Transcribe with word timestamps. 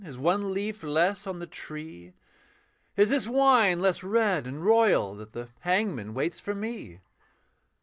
Is 0.03 0.17
one 0.17 0.51
leaf 0.51 0.81
less 0.81 1.27
on 1.27 1.37
the 1.37 1.45
tree? 1.45 2.13
Is 2.97 3.11
this 3.11 3.27
wine 3.27 3.79
less 3.79 4.01
red 4.01 4.47
and 4.47 4.65
royal 4.65 5.13
That 5.13 5.33
the 5.33 5.49
hangman 5.59 6.15
waits 6.15 6.39
for 6.39 6.55
me? 6.55 7.01